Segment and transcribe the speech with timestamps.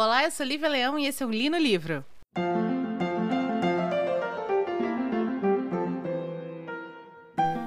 [0.00, 2.04] Olá, eu sou Lívia Leão e esse é o Li no Livro.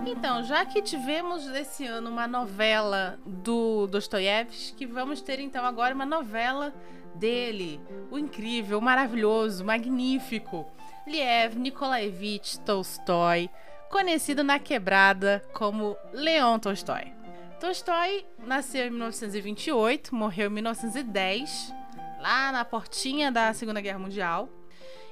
[0.07, 6.05] Então, já que tivemos esse ano uma novela do Dostoiévski, vamos ter então agora uma
[6.05, 6.73] novela
[7.15, 10.65] dele, o incrível, o maravilhoso, magnífico
[11.05, 13.49] Liev Nikolaevich Tolstói,
[13.89, 17.11] conhecido na quebrada como Leon Tolstói.
[17.59, 21.80] Tolstói nasceu em 1928, morreu em 1910,
[22.21, 24.47] lá na portinha da Segunda Guerra Mundial.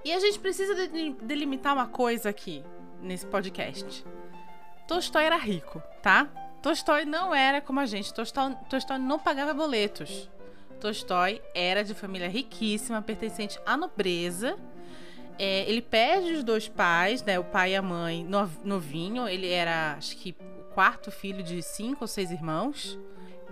[0.06, 0.74] E a gente precisa
[1.22, 2.64] delimitar uma coisa aqui
[3.02, 4.06] nesse podcast.
[4.88, 6.26] Tolstói era rico, tá?
[6.62, 8.14] Tolstói não era como a gente.
[8.14, 10.30] Tolstói, não pagava boletos.
[10.80, 14.58] Tolstói era de família riquíssima, pertencente à nobreza
[15.40, 17.40] é, ele perde os dois pais, né?
[17.40, 18.28] O pai e a mãe
[18.62, 19.26] novinho.
[19.26, 23.00] Ele era, acho que, o quarto filho de cinco ou seis irmãos.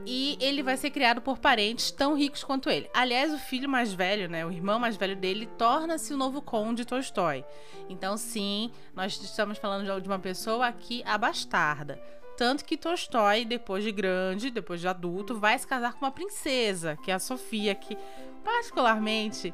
[0.06, 2.90] E ele vai ser criado por parentes tão ricos quanto ele.
[2.94, 6.86] Aliás, o filho mais velho, né, o irmão mais velho dele, torna-se o novo conde
[6.86, 7.44] Tolstói.
[7.90, 12.02] Então, sim, nós estamos falando de uma pessoa aqui abastarda.
[12.38, 16.96] Tanto que Tolstói, depois de grande, depois de adulto, vai se casar com uma princesa,
[17.04, 17.98] que é a Sofia, que
[18.44, 19.54] particularmente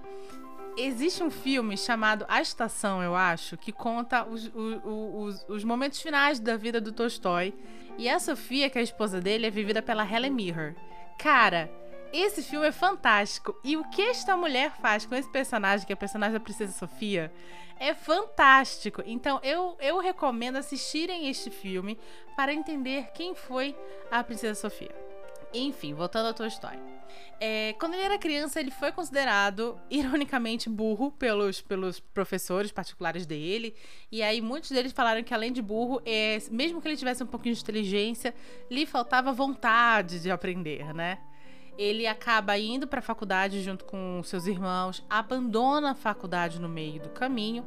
[0.75, 6.01] Existe um filme chamado A Estação, eu acho, que conta os, os, os, os momentos
[6.01, 7.53] finais da vida do Tolstói.
[7.97, 10.75] E a Sofia, que é a esposa dele, é vivida pela Helen Mirren.
[11.19, 11.69] Cara,
[12.11, 13.55] esse filme é fantástico.
[13.63, 16.71] E o que esta mulher faz com esse personagem, que é o personagem da Princesa
[16.71, 17.31] Sofia,
[17.79, 19.03] é fantástico.
[19.05, 21.99] Então eu, eu recomendo assistirem este filme
[22.35, 23.75] para entender quem foi
[24.11, 24.95] a Princesa Sofia.
[25.53, 26.92] Enfim, voltando tua história.
[27.39, 33.75] É, quando ele era criança, ele foi considerado, ironicamente, burro pelos, pelos professores particulares dele.
[34.11, 37.27] E aí, muitos deles falaram que, além de burro, é, mesmo que ele tivesse um
[37.27, 38.33] pouquinho de inteligência,
[38.69, 41.19] lhe faltava vontade de aprender, né?
[41.77, 47.01] Ele acaba indo para a faculdade junto com seus irmãos, abandona a faculdade no meio
[47.01, 47.65] do caminho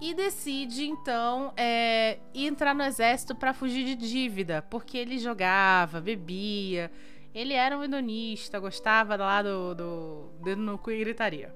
[0.00, 6.90] e decide então é, entrar no exército para fugir de dívida, porque ele jogava, bebia,
[7.36, 11.54] ele era um hedonista, gostava lá do, do dedo no cu e gritaria.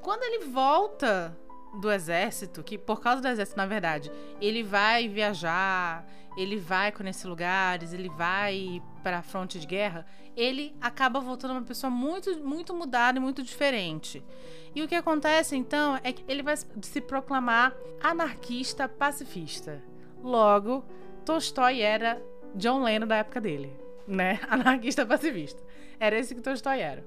[0.00, 1.38] Quando ele volta
[1.78, 7.28] do exército, que por causa do exército, na verdade, ele vai viajar, ele vai conhecer
[7.28, 12.72] lugares, ele vai para a fronte de guerra, ele acaba voltando uma pessoa muito, muito
[12.72, 14.24] mudada e muito diferente.
[14.74, 19.82] E o que acontece então é que ele vai se proclamar anarquista pacifista.
[20.22, 20.82] Logo,
[21.22, 22.18] Tolstói era
[22.54, 24.40] John Lennon da época dele, né?
[24.48, 25.62] Anarquista pacifista.
[25.98, 27.04] Era esse que Tolstói era.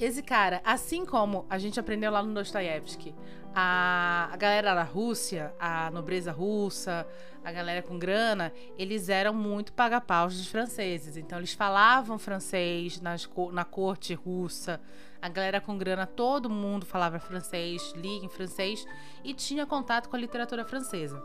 [0.00, 3.14] Esse cara, assim como a gente aprendeu lá no Dostoiévski,
[3.54, 7.06] a, a galera da Rússia, a nobreza russa,
[7.44, 11.18] a galera com grana, eles eram muito paga-paus dos franceses.
[11.18, 14.80] Então, eles falavam francês nas, na corte russa.
[15.20, 18.86] A galera com grana, todo mundo falava francês, lia em francês
[19.22, 21.22] e tinha contato com a literatura francesa.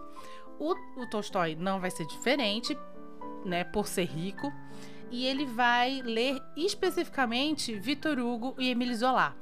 [0.60, 2.78] O, o Tolstói não vai ser diferente,
[3.46, 4.52] né, por ser rico
[5.12, 9.36] e ele vai ler especificamente Victor Hugo e Emile Zola.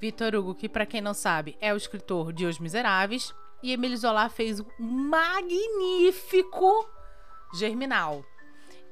[0.00, 3.96] Victor Hugo, que para quem não sabe, é o escritor de Os Miseráveis, e Emile
[3.96, 6.88] Zola fez um magnífico
[7.54, 8.24] Germinal.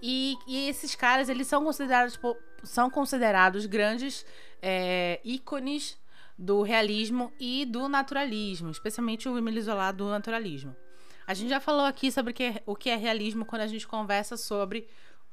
[0.03, 2.19] E, e esses caras, eles são considerados,
[2.63, 4.27] são considerados grandes
[4.61, 5.99] é, ícones
[6.39, 10.77] do realismo e do naturalismo, especialmente o Emile Zola do naturalismo.
[11.27, 13.67] A gente já falou aqui sobre o que é, o que é realismo quando a
[13.67, 14.87] gente conversa sobre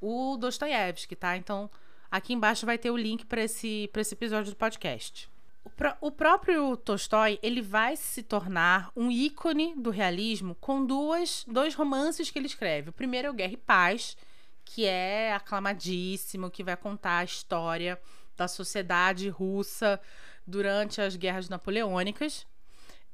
[0.04, 1.36] o Dostoiévski, tá?
[1.36, 1.70] Então,
[2.10, 5.28] aqui embaixo vai ter o link para esse, esse episódio do podcast.
[5.64, 11.44] O, pró o próprio Tolstói, ele vai se tornar um ícone do realismo com duas,
[11.48, 12.90] dois romances que ele escreve.
[12.90, 14.16] O primeiro é o Guerra e Paz,
[14.64, 17.98] que é aclamadíssimo, que vai contar a história
[18.36, 19.98] da sociedade russa
[20.46, 22.46] durante as guerras napoleônicas.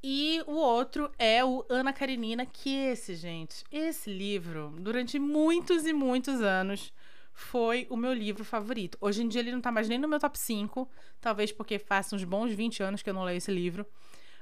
[0.03, 5.93] E o outro é o Ana Karenina, que esse, gente, esse livro, durante muitos e
[5.93, 6.91] muitos anos,
[7.35, 8.97] foi o meu livro favorito.
[8.99, 10.89] Hoje em dia ele não tá mais nem no meu top 5,
[11.21, 13.87] talvez porque faça uns bons 20 anos que eu não leio esse livro.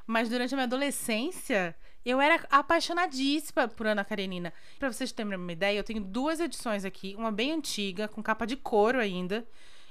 [0.07, 4.53] Mas durante a minha adolescência, eu era apaixonadíssima por Ana Karenina.
[4.79, 8.47] Para vocês terem uma ideia, eu tenho duas edições aqui, uma bem antiga, com capa
[8.47, 9.47] de couro ainda,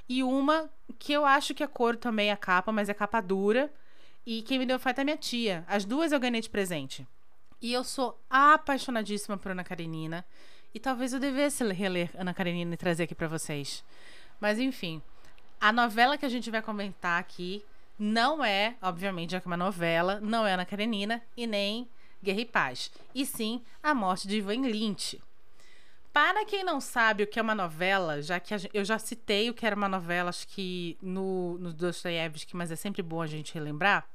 [0.07, 3.71] e uma que eu acho que é couro também a capa, mas é capa dura
[4.29, 5.63] e quem me deu foi até minha tia.
[5.69, 7.07] As duas eu ganhei de presente.
[7.61, 10.25] E eu sou apaixonadíssima por Ana Karenina.
[10.73, 13.85] E talvez eu devesse reler Ana Karenina e trazer aqui para vocês.
[14.37, 15.01] Mas enfim,
[15.61, 17.63] a novela que a gente vai comentar aqui
[17.97, 21.87] não é, obviamente, já que é uma novela, não é Ana Karenina e nem
[22.21, 22.91] Guerra e Paz.
[23.15, 25.21] E sim A Morte de Ivan Lynch.
[26.11, 29.53] Para quem não sabe o que é uma novela, já que eu já citei o
[29.53, 33.53] que era uma novela, acho que no, no Dostoiévski, mas é sempre bom a gente
[33.53, 34.05] relembrar.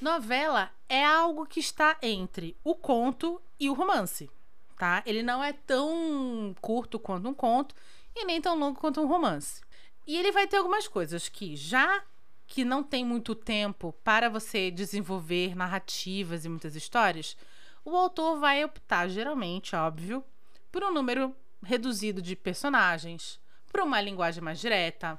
[0.00, 4.30] Novela é algo que está entre o conto e o romance,
[4.78, 5.02] tá?
[5.06, 7.74] Ele não é tão curto quanto um conto
[8.14, 9.62] e nem tão longo quanto um romance.
[10.06, 12.02] E ele vai ter algumas coisas que já
[12.46, 17.36] que não tem muito tempo para você desenvolver narrativas e muitas histórias,
[17.84, 20.24] o autor vai optar, geralmente, óbvio,
[20.70, 23.40] por um número reduzido de personagens,
[23.70, 25.18] por uma linguagem mais direta.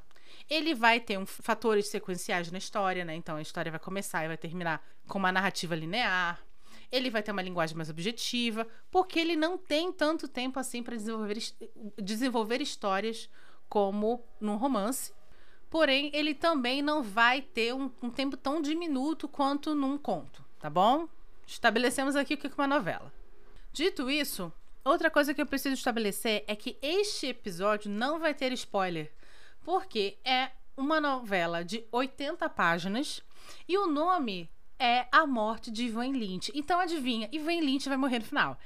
[0.49, 3.15] Ele vai ter um, fatores sequenciais na história, né?
[3.15, 6.41] Então a história vai começar e vai terminar com uma narrativa linear.
[6.91, 10.95] Ele vai ter uma linguagem mais objetiva, porque ele não tem tanto tempo assim para
[10.95, 11.37] desenvolver,
[11.97, 13.29] desenvolver histórias
[13.67, 15.11] como num romance.
[15.69, 20.69] Porém, ele também não vai ter um, um tempo tão diminuto quanto num conto, tá
[20.69, 21.09] bom?
[21.45, 23.11] Estabelecemos aqui o que é uma novela.
[23.73, 24.51] Dito isso,
[24.83, 29.11] outra coisa que eu preciso estabelecer é que este episódio não vai ter spoiler,
[29.67, 33.21] porque é uma novela de 80 páginas
[33.67, 34.49] e o nome
[34.79, 36.53] é A Morte de Ivan Lynch.
[36.55, 38.57] Então adivinha, Ivan Lynch vai morrer no final.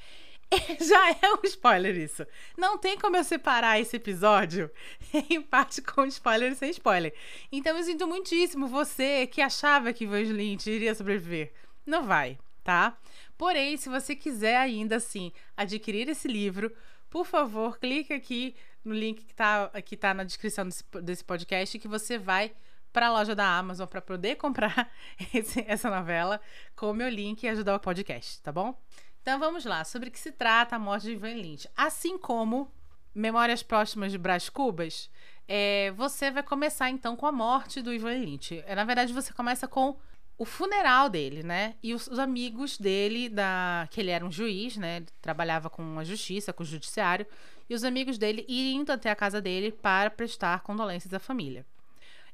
[0.79, 2.23] Já é um spoiler isso.
[2.55, 4.69] Não tem como eu separar esse episódio
[5.27, 7.15] em parte com spoiler e sem spoiler.
[7.51, 11.51] Então eu sinto muitíssimo você que achava que Ivan Lynch iria sobreviver.
[11.83, 12.95] Não vai, tá?
[13.39, 16.71] Porém, se você quiser ainda assim adquirir esse livro,
[17.09, 21.77] por favor, clique aqui no link que tá, que tá na descrição desse, desse podcast
[21.79, 22.51] que você vai
[22.91, 24.91] para a loja da Amazon para poder comprar
[25.33, 26.41] esse, essa novela
[26.75, 28.77] com o meu link e ajudar o podcast, tá bom?
[29.21, 31.69] Então vamos lá, sobre o que se trata a morte de Ivan Lynch.
[31.77, 32.71] Assim como
[33.13, 35.09] Memórias Próximas de Brás Cubas,
[35.47, 38.63] é, você vai começar então com a morte do Ivan Lynch.
[38.65, 39.95] É, na verdade, você começa com
[40.37, 41.75] o funeral dele, né?
[41.83, 44.97] E os, os, amigos dele, da que ele era um juiz, né?
[44.97, 47.27] Ele trabalhava com a justiça, com o judiciário,
[47.71, 51.65] e os amigos dele indo até a casa dele para prestar condolências à família.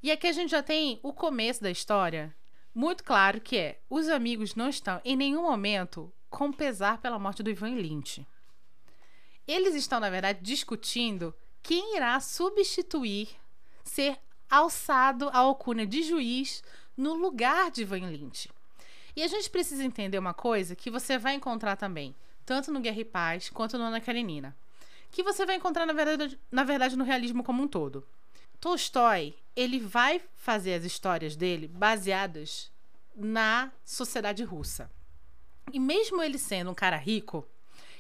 [0.01, 2.35] E aqui a gente já tem o começo da história,
[2.73, 7.43] muito claro que é: os amigos não estão em nenhum momento com pesar pela morte
[7.43, 8.25] do Ivan Lynch.
[9.47, 11.31] Eles estão, na verdade, discutindo
[11.61, 13.29] quem irá substituir,
[13.83, 14.17] ser
[14.49, 16.63] alçado à alcunha de juiz
[16.97, 18.49] no lugar de Ivan Lynch.
[19.15, 23.01] E a gente precisa entender uma coisa que você vai encontrar também, tanto no Guerra
[23.01, 24.57] e Paz quanto no Ana Karenina,
[25.11, 28.07] que você vai encontrar, na verdade, na verdade, no realismo como um todo.
[28.59, 32.71] Tolstói, ele vai fazer as histórias dele baseadas
[33.15, 34.89] na sociedade russa.
[35.71, 37.47] E mesmo ele sendo um cara rico,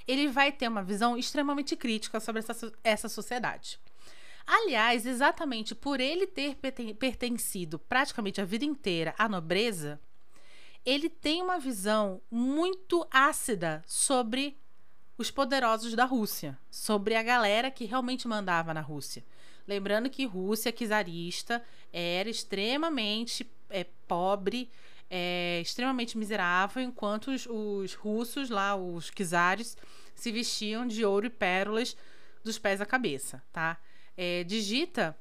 [0.07, 3.79] ele vai ter uma visão extremamente crítica sobre essa, essa sociedade.
[4.45, 9.99] Aliás, exatamente por ele ter pertencido praticamente a vida inteira à nobreza,
[10.85, 14.57] ele tem uma visão muito ácida sobre
[15.17, 19.23] os poderosos da Rússia, sobre a galera que realmente mandava na Rússia.
[19.67, 24.69] Lembrando que Rússia czarista era extremamente é, pobre,
[25.09, 29.75] é, extremamente miserável, enquanto os, os, russos lá, os czares,
[30.15, 31.97] se vestiam de ouro e pérolas
[32.43, 33.77] dos pés à cabeça, tá?
[34.15, 35.17] É, digita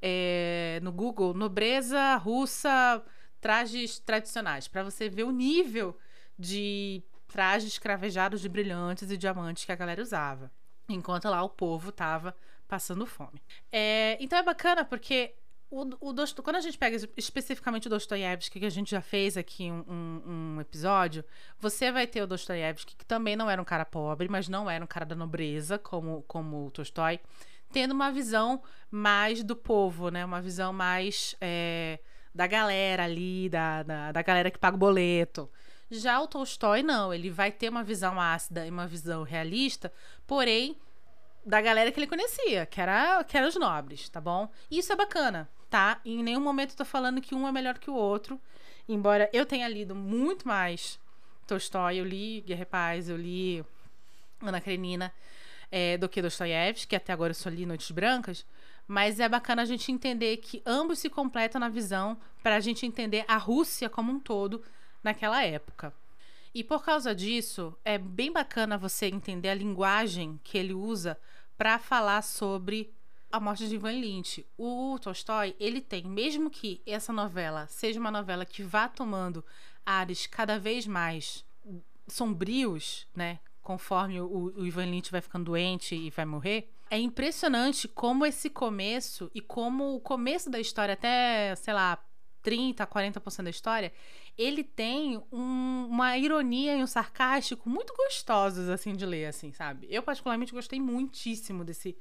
[0.00, 3.02] é, no Google nobreza russa
[3.40, 5.96] trajes tradicionais para você ver o nível
[6.38, 10.50] de trajes cravejados de brilhantes e diamantes que a galera usava,
[10.88, 12.34] enquanto lá o povo tava
[12.68, 13.42] passando fome.
[13.72, 15.34] É, então é bacana porque
[15.70, 19.70] o, o quando a gente pega especificamente o Dostoiévski, que a gente já fez aqui
[19.70, 21.24] um, um, um, episódio,
[21.58, 24.82] você vai ter o Dostoiévski, que também não era um cara pobre, mas não era
[24.82, 27.20] um cara da nobreza, como, como o Tolstói,
[27.72, 30.24] tendo uma visão mais do povo, né?
[30.24, 32.00] Uma visão mais é,
[32.34, 35.48] da galera ali, da, da, da galera que paga o boleto.
[35.90, 39.92] Já o Tolstói, não, ele vai ter uma visão ácida e uma visão realista,
[40.26, 40.76] porém
[41.44, 44.48] da galera que ele conhecia, que era, que eram os nobres, tá bom?
[44.70, 46.00] E isso é bacana, tá?
[46.04, 48.40] Em nenhum momento eu tô falando que um é melhor que o outro,
[48.88, 51.00] embora eu tenha lido muito mais
[51.46, 53.64] Tolstói, eu li Guerra e Paz, eu li
[54.40, 55.12] Ana Karenina,
[55.70, 58.44] é, do que Dostoiévski, que até agora eu só li Noites Brancas,
[58.86, 62.84] mas é bacana a gente entender que ambos se completam na visão para a gente
[62.84, 64.62] entender a Rússia como um todo
[65.02, 65.92] naquela época.
[66.54, 71.18] E por causa disso, é bem bacana você entender a linguagem que ele usa
[71.56, 72.92] para falar sobre
[73.30, 74.44] a morte de Ivan Lynch.
[74.58, 79.44] O Tolstói, ele tem, mesmo que essa novela seja uma novela que vá tomando
[79.86, 81.44] ares cada vez mais
[82.08, 87.86] sombrios, né, conforme o, o Ivan Lynch vai ficando doente e vai morrer, é impressionante
[87.86, 91.96] como esse começo e como o começo da história até, sei lá,
[92.44, 93.92] 30% a 40% da história,
[94.40, 99.86] ele tem um, uma ironia e um sarcástico muito gostosos, assim, de ler, assim, sabe?
[99.90, 101.94] Eu, particularmente, gostei muitíssimo desse,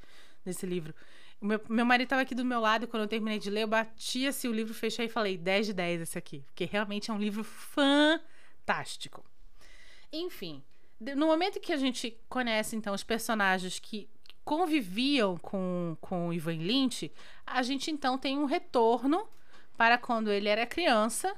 [0.46, 0.96] desse livro.
[1.42, 3.64] O meu, meu marido estava aqui do meu lado e quando eu terminei de ler,
[3.64, 6.40] eu batia se o livro, fechei e falei 10 de 10 esse aqui.
[6.46, 9.22] Porque realmente é um livro fantástico.
[10.10, 10.64] Enfim,
[11.02, 14.08] no momento que a gente conhece, então, os personagens que
[14.46, 17.12] conviviam com, com o Ivan Lynch,
[17.46, 19.28] a gente então tem um retorno
[19.76, 21.36] para quando ele era criança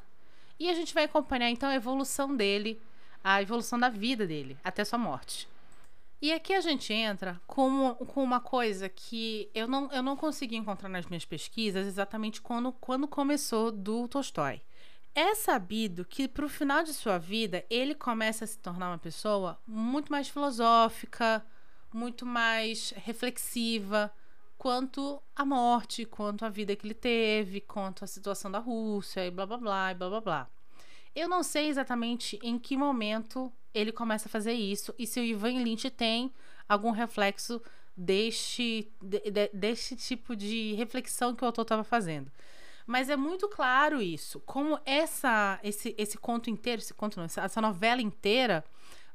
[0.62, 2.80] e a gente vai acompanhar então a evolução dele,
[3.24, 5.48] a evolução da vida dele até sua morte.
[6.22, 10.56] E aqui a gente entra com, com uma coisa que eu não, eu não consegui
[10.56, 14.62] encontrar nas minhas pesquisas exatamente quando, quando começou do Tolstói.
[15.16, 19.00] É sabido que para o final de sua vida ele começa a se tornar uma
[19.00, 21.44] pessoa muito mais filosófica,
[21.92, 24.14] muito mais reflexiva
[24.62, 29.32] quanto à morte, quanto à vida que ele teve, quanto à situação da Rússia e
[29.32, 30.50] blá blá blá e blá blá blá.
[31.16, 35.24] Eu não sei exatamente em que momento ele começa a fazer isso e se o
[35.24, 36.32] Ivan Lynch tem
[36.70, 37.60] algum reflexo
[37.98, 42.32] deste, de, de, deste tipo de reflexão que o autor estava fazendo.
[42.86, 47.62] Mas é muito claro isso, como essa esse, esse conto inteiro, esse conto não, essa
[47.62, 48.64] novela inteira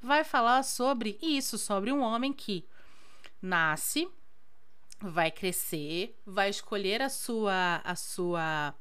[0.02, 2.66] vai falar sobre isso, sobre um homem que
[3.40, 4.08] nasce,
[5.00, 8.74] vai crescer, vai escolher a sua a sua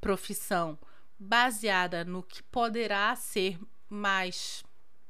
[0.00, 0.78] profissão
[1.18, 4.62] baseada no que poderá ser mais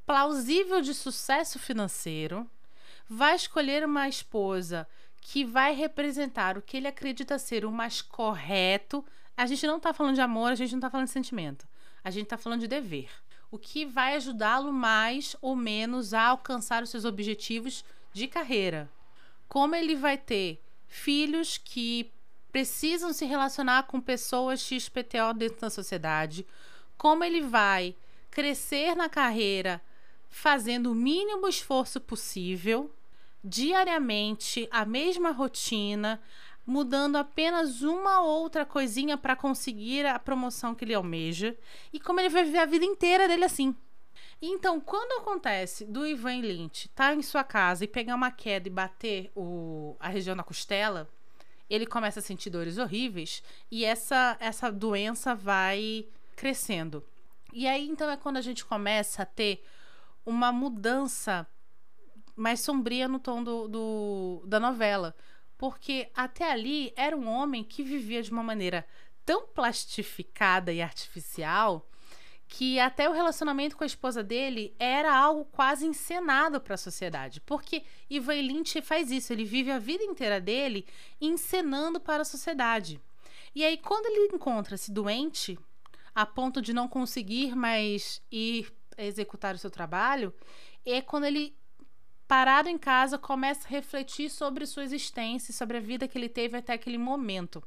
[0.06, 2.48] plausível de sucesso financeiro,
[3.06, 4.88] vai escolher uma esposa
[5.20, 9.04] que vai representar o que ele acredita ser o mais correto.
[9.36, 11.68] A gente não está falando de amor, a gente não está falando de sentimento.
[12.02, 13.10] A gente está falando de dever
[13.50, 18.90] o que vai ajudá-lo mais ou menos a alcançar os seus objetivos de carreira.
[19.48, 22.12] Como ele vai ter filhos que
[22.52, 26.46] precisam se relacionar com pessoas XPTO dentro da sociedade,
[26.96, 27.94] como ele vai
[28.30, 29.80] crescer na carreira
[30.28, 32.92] fazendo o mínimo esforço possível,
[33.42, 36.20] diariamente, a mesma rotina,
[36.66, 41.56] mudando apenas uma outra coisinha para conseguir a promoção que ele almeja
[41.92, 43.74] e como ele vai viver a vida inteira dele assim.
[44.40, 48.68] Então, quando acontece do Ivan Lynch estar tá em sua casa e pegar uma queda
[48.68, 51.08] e bater o, a região da costela,
[51.68, 56.06] ele começa a sentir dores horríveis e essa, essa doença vai
[56.36, 57.04] crescendo.
[57.52, 59.64] E aí, então, é quando a gente começa a ter
[60.24, 61.46] uma mudança
[62.36, 65.14] mais sombria no tom do, do da novela
[65.58, 68.86] porque até ali era um homem que vivia de uma maneira
[69.26, 71.86] tão plastificada e artificial
[72.48, 77.42] que até o relacionamento com a esposa dele era algo quase encenado para a sociedade.
[77.42, 80.86] Porque Ivan Lynch faz isso, ele vive a vida inteira dele
[81.20, 82.98] encenando para a sociedade.
[83.54, 85.58] E aí, quando ele encontra-se doente,
[86.14, 90.32] a ponto de não conseguir mais ir executar o seu trabalho,
[90.86, 91.54] é quando ele
[92.26, 96.56] parado em casa, começa a refletir sobre sua existência, sobre a vida que ele teve
[96.56, 97.62] até aquele momento.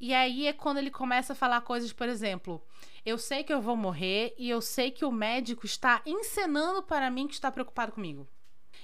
[0.00, 2.62] E aí é quando ele começa a falar coisas, por exemplo,
[3.04, 7.10] eu sei que eu vou morrer e eu sei que o médico está encenando para
[7.10, 8.26] mim que está preocupado comigo.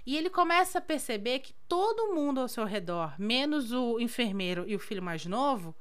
[0.05, 4.77] E ele começa a perceber que todo mundo ao seu redor, menos o enfermeiro e
[4.77, 5.75] o filho mais novo,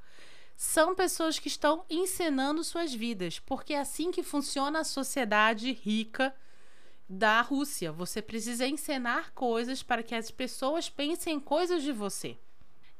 [0.56, 6.34] são pessoas que estão encenando suas vidas, porque é assim que funciona a sociedade rica
[7.08, 7.92] da Rússia.
[7.92, 12.38] Você precisa encenar coisas para que as pessoas pensem em coisas de você.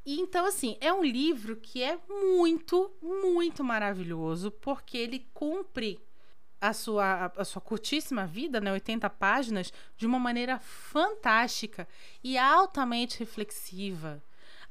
[0.07, 6.01] E então, assim, é um livro que é muito, muito maravilhoso, porque ele cumpre
[6.61, 11.89] a sua, a sua curtíssima vida, né, 80 páginas, de uma maneira fantástica
[12.23, 14.23] e altamente reflexiva.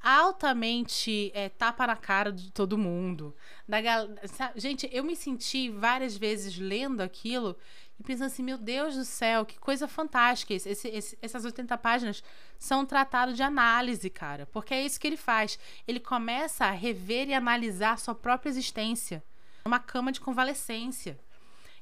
[0.02, 3.36] Altamente é, tapa na cara de todo mundo.
[3.68, 4.08] Da gal...
[4.56, 7.58] Gente, eu me senti várias vezes lendo aquilo
[8.00, 10.54] e pensando assim, meu Deus do céu, que coisa fantástica.
[10.54, 12.24] Esse, esse, essas 80 páginas
[12.60, 14.46] são um tratado de análise, cara.
[14.48, 15.58] Porque é isso que ele faz.
[15.88, 19.24] Ele começa a rever e analisar sua própria existência.
[19.64, 21.18] Uma cama de convalescência.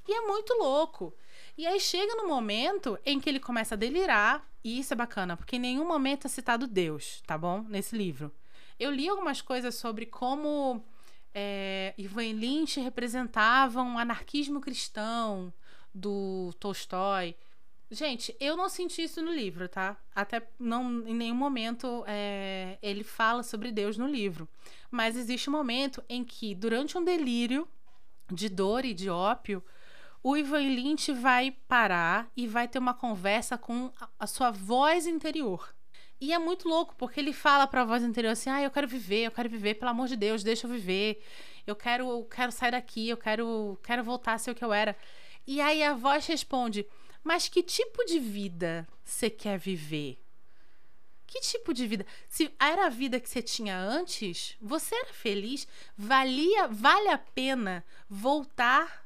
[0.07, 1.13] E é muito louco.
[1.57, 5.35] E aí chega no momento em que ele começa a delirar, e isso é bacana,
[5.35, 7.65] porque em nenhum momento é citado Deus, tá bom?
[7.67, 8.31] Nesse livro.
[8.79, 10.83] Eu li algumas coisas sobre como
[11.33, 15.53] é, Ivan Lynch representava um anarquismo cristão,
[15.93, 17.35] do Tolstói.
[17.91, 19.95] Gente, eu não senti isso no livro, tá?
[20.15, 24.49] Até não em nenhum momento é, ele fala sobre Deus no livro.
[24.89, 27.67] Mas existe um momento em que, durante um delírio
[28.31, 29.63] de dor e de ópio,
[30.23, 35.75] o Ivan Lynch vai parar e vai ter uma conversa com a sua voz interior.
[36.19, 38.87] E é muito louco, porque ele fala para a voz interior assim: ah, eu quero
[38.87, 41.21] viver, eu quero viver, pelo amor de Deus, deixa eu viver.
[41.67, 44.95] eu quero, quero sair daqui, eu quero, quero voltar a ser o que eu era.
[45.45, 46.85] E aí a voz responde:
[47.23, 50.19] Mas que tipo de vida você quer viver?
[51.25, 52.05] Que tipo de vida?
[52.27, 55.67] Se era a vida que você tinha antes, você era feliz?
[55.97, 59.03] Valia, vale a pena voltar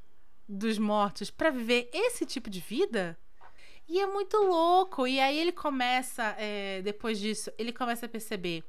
[0.47, 3.17] dos mortos para viver esse tipo de vida?
[3.87, 5.07] E é muito louco.
[5.07, 8.63] E aí ele começa, é, depois disso, ele começa a perceber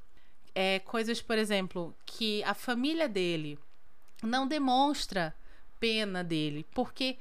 [0.55, 3.59] é, coisas, por exemplo, que a família dele
[4.23, 5.35] não demonstra
[5.81, 7.17] pena dele, porque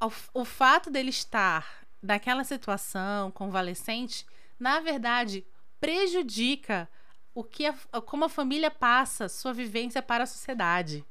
[0.00, 4.24] o, o fato dele estar naquela situação convalescente,
[4.58, 5.44] na verdade,
[5.80, 6.88] prejudica
[7.34, 7.74] o que a,
[8.04, 11.04] como a família passa sua vivência para a sociedade.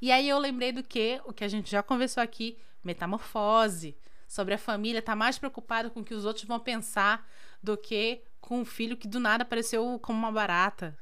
[0.00, 4.54] E aí eu lembrei do que o que a gente já conversou aqui, metamorfose, sobre
[4.54, 7.26] a família tá mais preocupada com o que os outros vão pensar
[7.62, 10.96] do que com o filho que do nada apareceu como uma barata.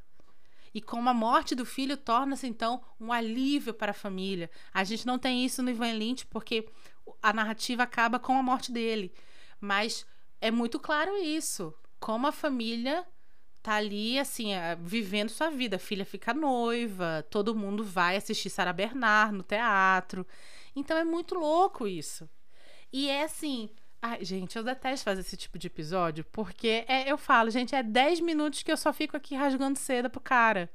[0.73, 4.51] E como a morte do filho torna-se então um alívio para a família.
[4.73, 6.69] A gente não tem isso no Ivan Lynch porque
[7.23, 9.13] a narrativa acaba com a morte dele.
[9.61, 10.07] Mas
[10.41, 11.75] é muito claro isso.
[11.99, 13.07] Como a família
[13.63, 15.77] tá ali, assim, vivendo sua vida.
[15.77, 20.27] A filha fica noiva, todo mundo vai assistir Sarah Bernard no teatro.
[20.75, 22.29] Então é muito louco isso.
[22.93, 23.71] E é assim.
[24.01, 27.83] Ai, gente, eu detesto fazer esse tipo de episódio, porque é, eu falo, gente, é
[27.83, 30.71] 10 minutos que eu só fico aqui rasgando seda pro cara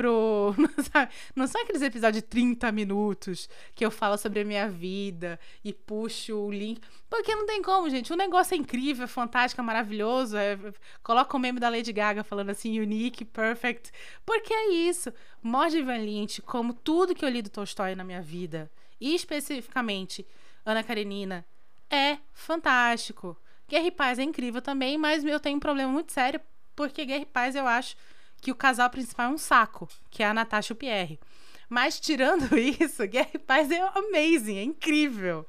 [0.00, 0.54] pro.
[1.36, 5.74] Não são aqueles episódios de 30 minutos que eu falo sobre a minha vida e
[5.74, 6.80] puxo o link.
[7.10, 8.10] Porque não tem como, gente.
[8.12, 10.38] O negócio é incrível, é fantástico, é maravilhoso.
[10.38, 10.58] É...
[11.02, 13.92] Coloca o meme da Lady Gaga falando assim, unique, perfect.
[14.24, 15.12] Porque é isso.
[15.42, 20.26] Morde Van Lynch, como tudo que eu li do Tolstói na minha vida, e especificamente
[20.64, 21.44] Ana Karenina,
[21.90, 23.36] é fantástico.
[23.68, 26.40] Guerra e Paz é incrível também, mas eu tenho um problema muito sério,
[26.74, 27.96] porque Guerra e Paz eu acho
[28.40, 31.18] que o casal principal é um saco, que é a Natasha Pierre.
[31.68, 35.46] Mas tirando isso, Guerra e Paz é amazing, é incrível,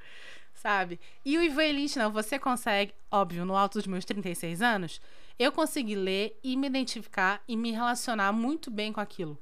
[0.54, 1.00] sabe?
[1.26, 5.02] E o Ivan Elite, não, você consegue, óbvio, no alto dos meus 36 anos,
[5.40, 9.38] eu consegui ler e me identificar e me relacionar muito bem com aquilo.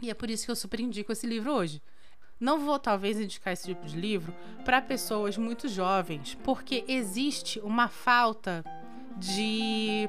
[0.00, 1.82] E é por isso que eu super indico esse livro hoje.
[2.40, 7.86] Não vou talvez indicar esse tipo de livro para pessoas muito jovens, porque existe uma
[7.86, 8.64] falta
[9.16, 10.08] de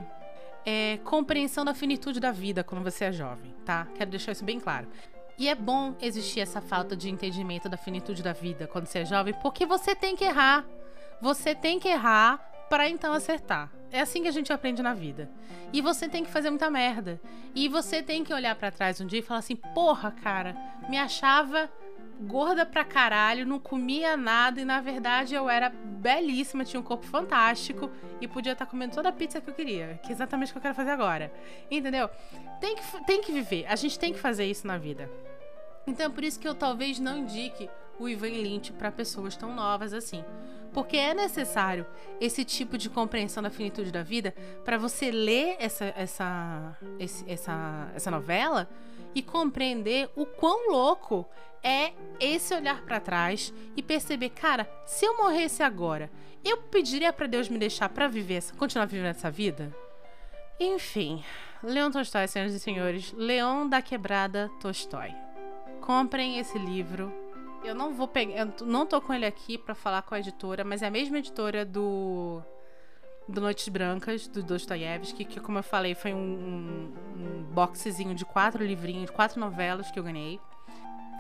[0.66, 3.88] é, compreensão da finitude da vida quando você é jovem, tá?
[3.96, 4.88] Quero deixar isso bem claro.
[5.38, 9.06] E é bom existir essa falta de entendimento da finitude da vida quando você é
[9.06, 10.66] jovem, porque você tem que errar.
[11.22, 12.38] Você tem que errar
[12.70, 13.72] para então acertar.
[13.92, 15.30] É assim que a gente aprende na vida.
[15.72, 17.20] E você tem que fazer muita merda.
[17.56, 20.56] E você tem que olhar para trás um dia e falar assim: "Porra, cara,
[20.90, 21.70] me achava
[22.22, 27.06] gorda pra caralho, não comia nada e na verdade eu era belíssima, tinha um corpo
[27.06, 27.90] fantástico
[28.22, 30.54] e podia estar tá comendo toda a pizza que eu queria, que é exatamente o
[30.54, 31.32] que eu quero fazer agora.
[31.70, 32.10] Entendeu?
[32.60, 35.10] Tem que, tem que viver, a gente tem que fazer isso na vida.
[35.86, 39.54] Então é por isso que eu talvez não indique o Ivan Lynch para pessoas tão
[39.54, 40.24] novas assim.
[40.74, 41.86] Porque é necessário
[42.20, 44.34] esse tipo de compreensão da finitude da vida
[44.66, 48.68] para você ler essa, essa, esse, essa, essa novela
[49.14, 51.28] e compreender o quão louco
[51.64, 56.12] é esse olhar para trás e perceber, cara, se eu morresse agora,
[56.44, 59.74] eu pediria para Deus me deixar para viver, essa, continuar vivendo essa vida?
[60.60, 61.24] Enfim,
[61.64, 65.16] Leon Tolstói, senhoras e senhores, Leão da Quebrada Tolstói.
[65.82, 67.12] Comprem esse livro.
[67.64, 70.66] Eu não vou pegar, eu não tô com ele aqui para falar com a editora,
[70.66, 72.44] mas é a mesma editora do
[73.28, 78.26] do Noites Brancas, do Dostoiévski, que, como eu falei, foi um, um, um boxezinho de
[78.26, 80.40] quatro livrinhos, quatro novelas que eu ganhei.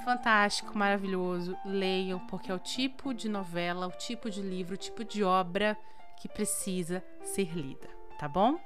[0.03, 1.57] Fantástico, maravilhoso.
[1.65, 5.77] Leiam, porque é o tipo de novela, o tipo de livro, o tipo de obra
[6.19, 7.87] que precisa ser lida,
[8.19, 8.59] tá bom?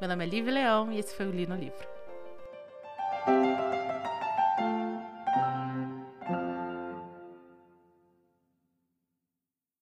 [0.00, 1.95] Meu nome é Lívia Leão e esse foi o Li no Livro.